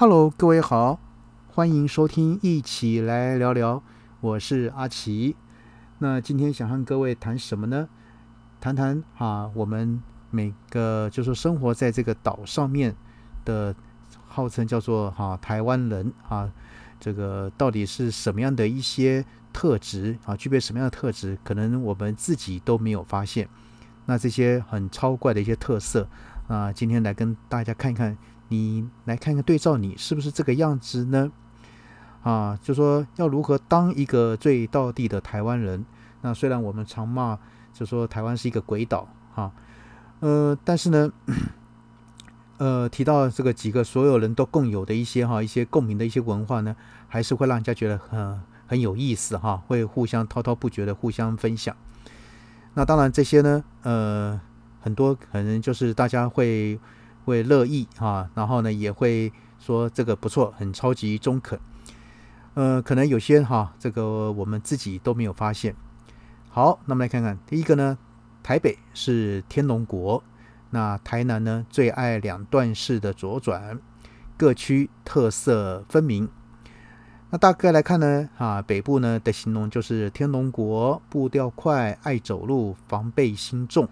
[0.00, 1.00] Hello，各位好，
[1.48, 3.82] 欢迎收听，一起来聊聊。
[4.20, 5.34] 我是阿奇。
[5.98, 7.88] 那今天想和各位谈什么呢？
[8.60, 10.00] 谈谈啊，我们
[10.30, 12.94] 每个就是生活在这个岛上面
[13.44, 13.74] 的，
[14.28, 16.48] 号称叫做哈台湾人啊，
[17.00, 20.36] 这个到底是什么样的一些特质啊？
[20.36, 21.36] 具备什么样的特质？
[21.42, 23.48] 可能我们自己都没有发现。
[24.06, 26.08] 那这些很超怪的一些特色
[26.46, 28.16] 啊，今天来跟大家看一看。
[28.48, 31.30] 你来看看对照，你是不是这个样子呢？
[32.22, 35.84] 啊，就说要如何当一个最道地的台湾人。
[36.22, 37.38] 那虽然我们常骂，
[37.72, 39.52] 就说台湾是一个鬼岛，哈，
[40.20, 41.12] 呃，但是呢，
[42.58, 46.74] 呃，提到这个几个所有人都共有的一些哈一些共鸣的一些文化呢，
[47.06, 51.76] 还是会让人家觉得很很有意思哈，会互相滔滔不绝的互相分享。
[52.74, 54.40] 那当然这些呢，呃，
[54.80, 56.80] 很多可能就是大家会。
[57.28, 61.60] 会乐意啊，然后呢也会说这个不错，很超级中肯。
[62.54, 65.76] 呃，可能有些哈，这个我们自己都没有发现。
[66.48, 67.98] 好，那么来看看第一个呢，
[68.42, 70.24] 台北是天龙国，
[70.70, 73.78] 那台南呢最爱两段式的左转，
[74.36, 76.28] 各区特色分明。
[77.30, 83.86] 那大概来看呢，啊，北部呢的形容就是天龙国步调快，爱走路，防备心重。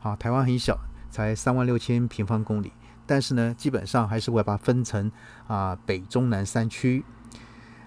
[0.00, 0.76] 好，台湾很小，
[1.08, 2.72] 才三万六千平方公里。
[3.10, 5.10] 但是呢，基本上还是会把它分成
[5.48, 7.04] 啊北中南三区。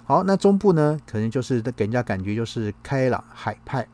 [0.04, 3.88] 好，那中部呢，可能就是给人家感觉就是开朗海派。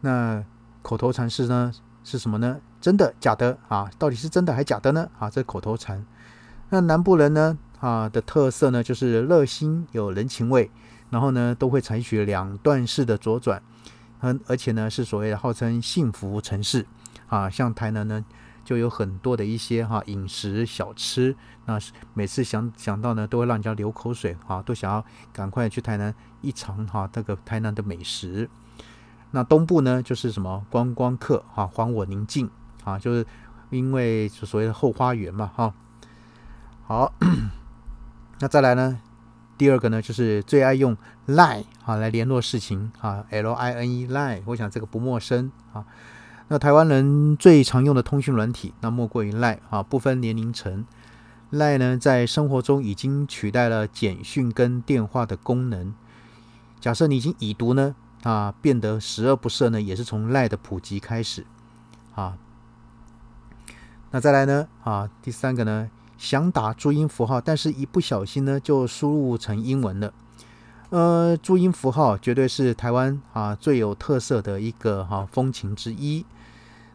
[0.00, 0.44] 那
[0.82, 2.58] 口头禅是呢是什么呢？
[2.80, 3.88] 真的假的啊？
[4.00, 5.08] 到底是真的还假的呢？
[5.16, 6.04] 啊，这口头禅。
[6.70, 10.68] 那南部人呢啊的特色呢就是热心有人情味，
[11.10, 13.62] 然后呢都会采取两段式的左转，
[14.22, 16.84] 嗯，而且呢是所谓的号称幸福城市
[17.28, 18.24] 啊，像台南呢。
[18.64, 21.78] 就有很多的一些哈饮食小吃，那
[22.14, 28.48] 每次想想到呢，都会让人家流口水哈，都想要赶快去台南一尝哈这个台南的美食。
[29.30, 32.48] 那东部呢，就是什么观光客哈，还我宁静
[32.84, 33.26] 啊，就是
[33.70, 35.74] 因为所谓的后花园嘛哈。
[36.86, 37.12] 好，
[38.40, 39.00] 那再来呢，
[39.58, 40.96] 第二个呢，就是最爱用
[41.26, 45.84] Line 啊来联络事情啊，L I N E Line，我想这个不陌生啊。
[46.48, 50.84] 那台湾人最常用的通讯软体，那莫过于赖啊，不分年龄层。
[51.50, 55.94] 赖呢，在生活中已经取代了简讯跟电话的功能。
[56.80, 57.94] 假设你已经已读呢，
[58.24, 61.46] 啊，变得十恶不赦呢，也是从赖的普及开始
[62.14, 62.36] 啊。
[64.10, 65.88] 那再来呢，啊，第三个呢，
[66.18, 70.12] 想打注音符号，但是一不小心呢，就输入成英文了。
[70.90, 76.24] 呃，注音符号绝对是台湾啊最有特色的一个哈风情之一。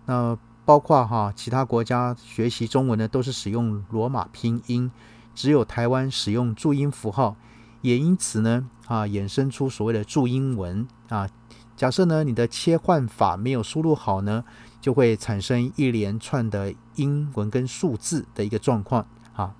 [0.09, 4.89] 那包括哈其他国家学习中文呢，都是使用罗马拼音，
[5.35, 7.35] 只有台湾使用注音符号，
[7.81, 11.29] 也因此呢啊衍生出所谓的注音文啊。
[11.77, 14.43] 假设呢你的切换法没有输入好呢，
[14.81, 19.05] 就会产生一连串的英文跟数字的一个状况
[19.35, 19.53] 啊。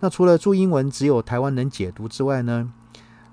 [0.00, 2.70] 那除了注音文只有台湾能解读之外呢？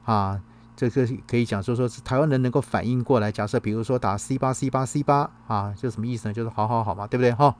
[0.05, 0.41] 啊，
[0.77, 3.31] 这个可以讲说说是台湾人能够反应过来。
[3.31, 6.33] 假设比如说打 C 八 C 八 C 八啊，就什么意思呢？
[6.33, 7.55] 就是好好好嘛，对不对哈？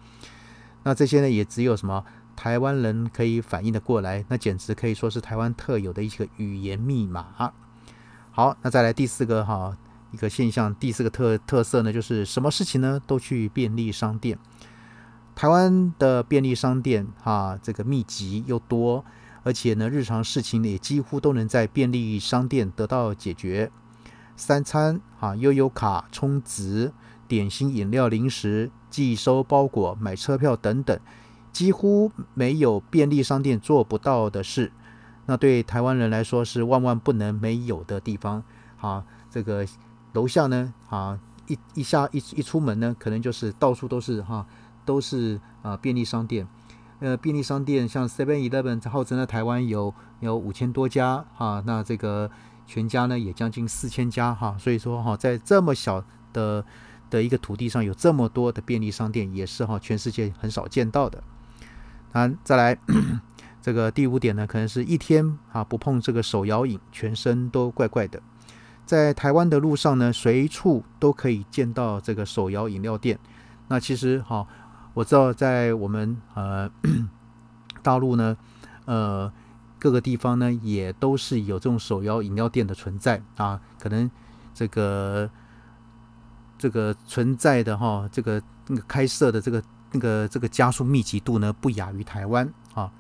[0.84, 2.06] 那这些呢也只有什么
[2.36, 7.52] 台湾人可以反应的过来，那简直可以说是台湾特有的一个语言密码。
[8.30, 9.76] 好，那再来第四个哈
[10.12, 14.38] 一个现象，第四个特特色呢，就是什么事情呢都去便利商店。
[15.34, 19.04] 台湾的便利商店哈，这个密集又多。
[19.44, 23.72] 而且呢，日常事情也几乎都能在便利商店得到解决。
[24.36, 26.92] 三餐啊，悠游卡充值、
[27.28, 31.00] 点心、饮料、零食、寄收包裹、买车票等等，
[31.52, 34.72] 几乎没有便利商店做不到的事。
[35.26, 38.44] 那对台湾人来说是万万不能没有的地方。
[38.80, 39.66] 啊，这个
[40.14, 44.46] 楼下呢，啊，一一下一一出门呢，可能就是到处都是哈，
[44.86, 46.48] 都是啊便利商店。
[47.00, 52.32] 呃，便利商店像 Seven Eleven，号称在台湾有有五千多家哈，那这个
[52.66, 56.04] 全家呢也将近四千家哈，所以说哈，在这么小
[56.34, 56.66] 的
[57.12, 61.22] 的一个土地上有这么多的便利商店，也是哈全世界很少见到的。
[62.14, 62.76] 啊，再来
[63.62, 68.20] 这个第五点呢，可能是一天啊不碰这个手摇饮，全身都怪怪的。
[68.88, 73.20] 在台湾的路上呢，随处都可以见到这个手摇饮料店。
[73.68, 74.48] 那其实哈。
[74.98, 76.68] 我知道在我们呃
[77.84, 78.36] 大陆呢，
[78.86, 79.32] 呃
[79.78, 84.10] 各个地方呢也都是有这种手摇饮料店的存在啊，可能
[84.56, 85.30] 这个
[86.58, 89.62] 这个存在的哈，这个那个开设的这个
[89.92, 92.92] 那个这个加速密集度呢不亚于台湾啊。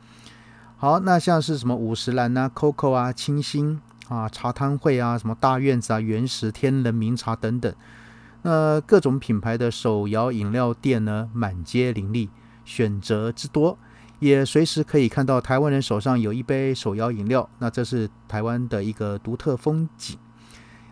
[0.77, 7.73] 好，那像是什么五十岚啊、COCO 啊、清新啊、茶汤会啊、什么大院子啊、原石、天人茗茶等等，
[8.49, 12.29] 那各种品牌的手摇饮料店呢，满街林立，
[12.63, 13.77] 选择之多，
[14.19, 20.17] 也随时可以看到台湾人手上有一杯手摇饮料，那这是台湾的一个独特风景。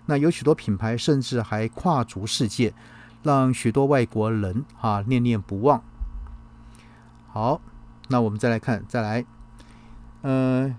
[0.08, 2.74] 那有许多品牌甚至还跨足世界，
[3.24, 5.82] 让许多外国人啊念念不忘。
[7.30, 7.62] 好，
[8.10, 9.26] 那我们再来看，再来，
[10.24, 10.76] 呃，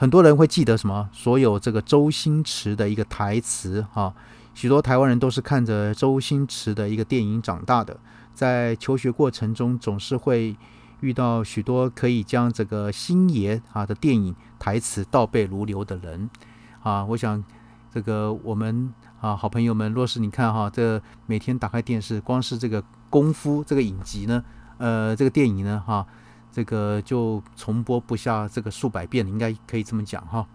[0.00, 1.10] 很多人会记得什么？
[1.12, 4.14] 所有这个周星驰的一个台词哈，
[4.54, 8.00] 许多台湾人都是看着周星驰的一个电影长大的，
[8.32, 10.56] 在求学过程中总是会
[11.00, 16.30] 遇到许多可以将这个星爷啊的电影台词倒背如流的人
[16.82, 17.44] 啊，我想。
[17.92, 22.80] 这个我们啊，好朋友们，若是你看哈，这每天打开电视，光是这个
[23.10, 24.44] 功夫这个影集呢，
[24.78, 26.06] 呃，这个电影呢，哈，
[26.52, 30.46] 这个就重播不下这个数百遍，应该可以这么讲哈。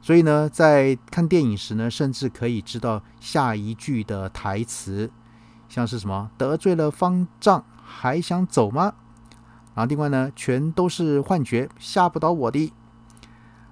[0.00, 5.10] 所以呢，在看电影时呢，甚至可以知道下一句的台词，
[5.68, 8.94] 像是什么得罪了方丈还想走吗？
[9.74, 12.72] 然后另外呢，全都是幻觉，吓不倒我的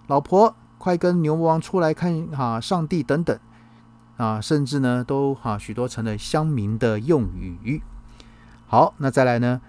[0.06, 0.54] 老婆。
[0.78, 3.36] 快跟牛魔王出来看哈，上帝等等
[4.18, 7.82] 啊，甚至呢都哈许多成了乡民的用语。
[8.66, 9.60] 好，那再来呢，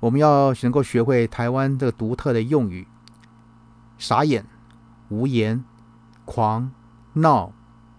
[0.00, 2.88] 我们要能够学会台湾这个独特的用语：
[3.98, 4.44] 傻眼、
[5.08, 5.64] 无言、
[6.24, 6.72] 狂、
[7.12, 7.52] 闹、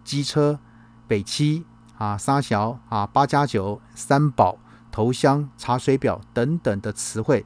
[0.03, 0.59] 机车、
[1.07, 1.65] 北七
[1.98, 4.57] 啊、沙小啊、八加九、三宝、
[4.92, 7.45] 头香、查水表等等的词汇。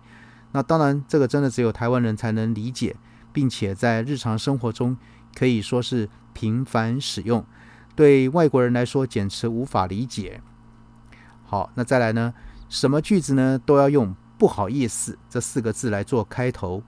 [0.51, 2.95] 那当然，这个真的只有台湾人才能理解。
[3.35, 4.95] 并且在日常生活中
[5.37, 7.45] 可以说是频繁使用，
[7.93, 10.41] 对外国人来说简直无法理解。
[11.43, 12.33] 好，那再来呢？
[12.69, 16.83] 什么句子呢都要用“不好意思”这四个字来做开头。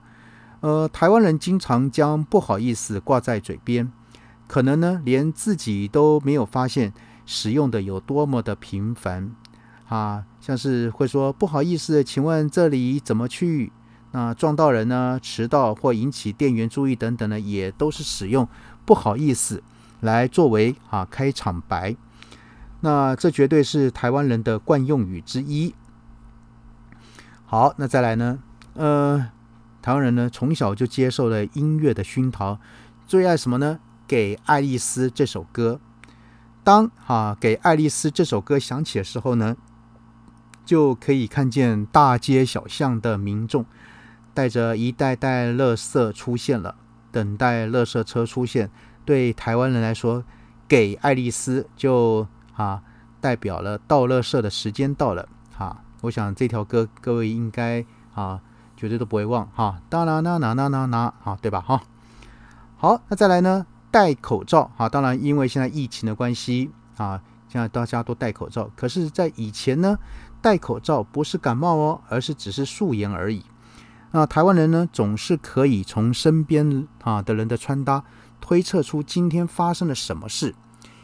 [0.60, 3.92] 呃，台湾人经常将“不好意思”挂在嘴边，
[4.46, 6.92] 可能呢连自己都没有发现
[7.24, 9.30] 使用的有多么的频繁
[9.88, 13.72] 啊，像是会说“不好意思，请问这里怎么去？”
[14.10, 15.20] 那撞到人呢？
[15.22, 18.48] 迟到或引起店员注意等等呢，也都是使用
[18.84, 19.62] 不好意思
[20.00, 21.94] 来作为啊开场白。
[22.80, 25.74] 那这绝对是台湾人的惯用语之一。
[27.50, 28.40] 好，那再来呢？
[28.74, 29.30] 呃，
[29.80, 32.60] 台湾人呢从小就接受了音乐的熏陶，
[33.06, 33.80] 最爱什么呢？
[34.06, 35.80] 给爱丽丝这首歌。
[36.62, 39.56] 当啊给爱丽丝这首歌响起的时候呢，
[40.66, 43.64] 就可以看见大街小巷的民众。
[44.34, 46.76] 带着一袋袋垃圾出现了，
[47.10, 48.70] 等待垃圾车出现。
[49.06, 50.22] 对台湾人来说，
[50.68, 52.82] 给爱丽丝就啊
[53.22, 55.26] 代表了倒垃圾的时间到了。
[56.02, 57.84] 我想这条歌各位应该
[58.14, 58.40] 啊
[58.76, 59.80] 绝对都不会忘哈。
[59.88, 61.60] 当啦啦啦啦啦啦，好对吧？
[61.60, 61.82] 哈，
[62.76, 63.66] 好，那再来呢？
[63.90, 68.70] 戴口罩啊，当然因为现在疫情的关系啊，现在大家都戴口罩。
[68.76, 69.98] 可是，在以前呢，
[70.42, 73.42] 戴口罩不是感冒哦，而是只是素颜而已。
[74.10, 78.04] 那台湾人呢，总是可以从身边啊的人的穿搭
[78.40, 80.54] 推测出今天发生了什么事，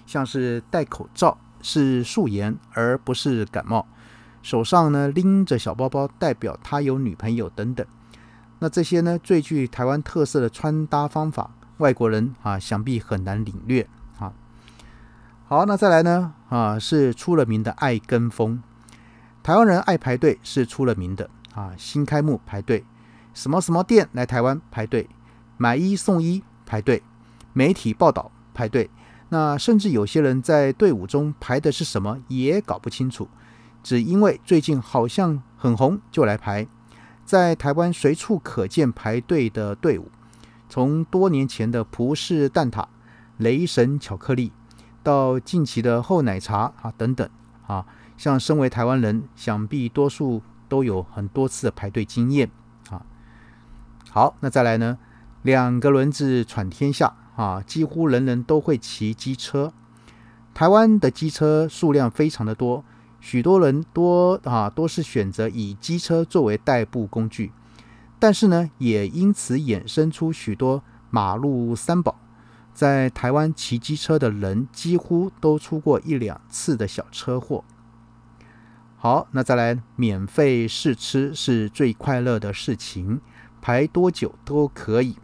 [0.05, 3.87] 像是戴口罩是素颜而不是感冒，
[4.45, 7.85] 手上呢拎着小包包代表他有女朋友等等。
[8.59, 14.35] 那这些呢最具台湾特色的穿搭方法，外国人啊想必很难领略啊。
[15.47, 18.63] 好，那再来呢啊是出了名的爱跟风，
[19.43, 22.85] 台湾人爱排队是出了名的啊，新开幕排队。
[23.33, 25.09] 什么什么店来台湾排队
[25.57, 27.03] 买一送一排队，
[27.55, 28.91] 媒体报道排队，
[29.31, 33.27] 那甚至有些人在队伍中排的是什么也搞不清楚，
[33.85, 36.67] 只因为最近好像很红就来排，
[37.25, 40.11] 在台湾随处可见排队的队伍，
[40.71, 42.87] 从多年前的葡式蛋挞、
[43.37, 44.51] 雷神巧克力，
[45.03, 47.29] 到近期的厚奶茶啊等等
[47.67, 47.85] 啊，
[48.17, 52.51] 像身为台湾人，想必多数都有很多次的排队经验
[52.89, 53.05] 啊。
[54.11, 54.99] 好，那再来呢？
[55.43, 57.63] 两个轮子闯天下啊！
[57.67, 59.75] 几乎人人都会骑机车。
[60.55, 62.83] 台湾的机车数量非常的多，
[63.25, 67.53] 许多人多啊，都是选择以机车作为代步工具。
[68.19, 72.21] 但是呢，也因此衍生出许多马路三宝。
[72.75, 77.65] 在台湾骑机车的人几乎都出过一两次的小车祸。
[78.99, 83.23] 好，那再来，免费试吃是最快乐的事情。
[83.63, 85.17] 排多久都可以。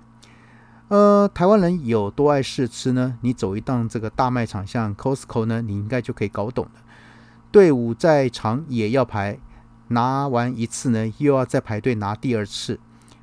[0.88, 3.18] 呃，台湾人有多爱试吃呢？
[3.20, 6.72] 你走一趟这个大卖场，像 Costco 呢，你应该就可以搞懂了。
[7.50, 9.38] 队伍再长也要排，
[9.88, 12.78] 拿完一次呢，又要再排队拿第二次。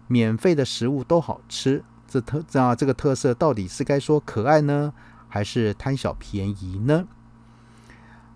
[0.08, 4.94] 免费的食物都好吃，这特这啊这个特色到底是该说可爱呢，
[5.28, 7.06] 还是贪小便宜呢？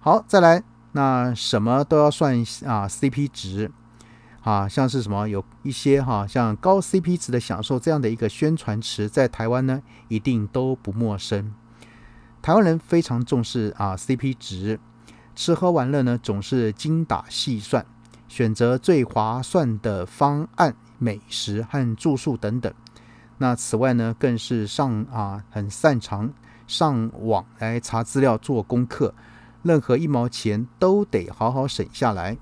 [0.02, 3.72] 好，再来，那什么都要算啊 CP 值
[4.44, 11.54] 啊，像是什么有一些哈，像高 CP 值的享受这样的一个宣传词，在台湾呢一定都不陌生。
[12.42, 14.80] 台湾人非常重视啊 CP 值，
[15.42, 17.84] 吃喝玩乐呢总是精打细算，
[18.28, 22.72] 选择最划算的方案、美食和住宿等等。
[23.40, 26.32] 那此外呢，更是上啊很擅长
[26.68, 29.16] 上网来查资料、做功课。
[29.64, 32.38] 任何一毛钱都得好好省下来。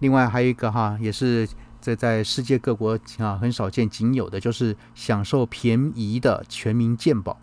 [0.00, 1.48] 另外还有一个哈，也是
[1.80, 7.40] 这在世界各国啊很少见、仅有的，就是享受便宜的全民健保。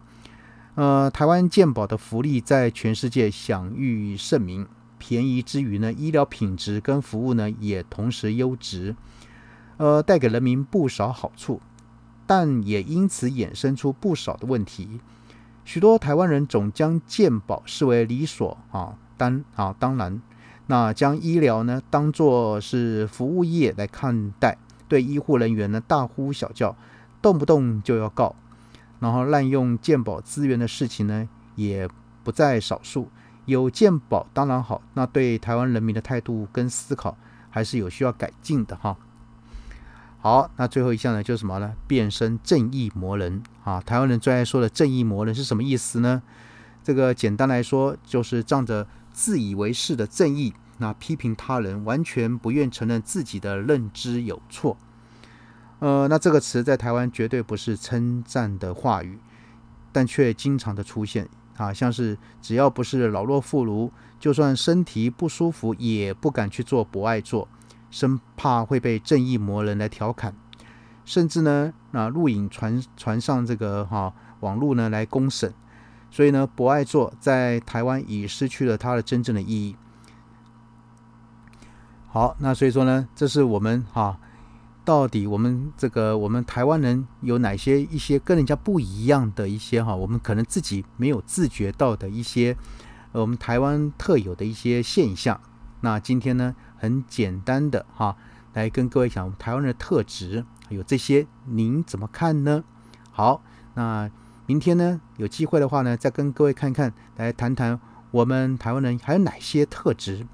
[0.76, 4.68] 呃，台湾健保的福利在全世界享誉盛名，
[4.98, 8.94] 便宜之余呢，医疗品质跟服务呢也同时优质，
[9.78, 11.62] 呃，带给人民不少好处，
[12.28, 15.00] 但也因此衍生出不少的问题。
[15.64, 20.22] 许多台湾人总将健保视为理所啊当啊当然，
[20.68, 24.58] 那将医疗呢当作是服务业来看待，
[24.90, 26.76] 对医护人员呢大呼小叫，
[27.22, 28.36] 动不动就要告，
[29.00, 31.88] 然后滥用鉴宝资源的事情呢也
[32.24, 33.10] 不在少数。
[33.46, 37.16] 有鉴宝当然好，那对台湾人民的态度跟思考
[37.50, 38.98] 还是有需要改进的哈。
[40.20, 41.74] 好，那最后一项呢，就是什么呢？
[41.86, 43.80] 变身正义魔人啊！
[43.80, 46.24] 台湾人最爱说的正义魔人是什么意思呢？
[46.84, 54.76] 这个简单来说，就是仗着自以为是的正义，那批评他人，完全不愿承认自己的认知有错。
[55.86, 59.20] 呃，那这个词在台湾绝对不是称赞的话语，
[59.92, 67.48] 但却经常的出现啊，像是只要不是老弱妇孺，就算身体不舒服，也不敢去做博爱做。
[67.92, 70.34] 生怕会被正义魔人来调侃，
[71.06, 75.54] 甚至呢，那录影传传上这个哈网络呢来公审，
[76.10, 79.76] 所以呢，博爱座在台湾已失去了它的真正的意义。
[82.08, 84.20] 好，那所以说呢，这是我们哈，
[84.86, 92.56] 到底我们这个我们台湾人有哪些一些跟人家不一样的一些哈，我们可能自己没有自觉到的一些，
[93.12, 95.42] 我们台湾特有的一些现象。
[95.82, 96.56] 那今天呢？
[96.78, 98.16] 很简单的哈，
[98.54, 102.64] 来跟各位讲台湾的特质有这些，您怎么看呢？
[103.12, 103.42] 好，
[103.74, 104.12] 那
[104.46, 107.80] 明天呢有机会的话呢，再跟各位看看，来谈谈
[108.12, 110.28] 我们台湾人还有哪些特质。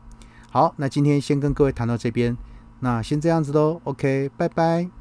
[0.49, 2.35] 好，那今天先跟各位谈到这边，
[2.81, 5.00] 那先这样子喽，OK，拜拜。